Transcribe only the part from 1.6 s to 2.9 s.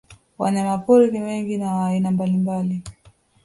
wa aina mbalimbali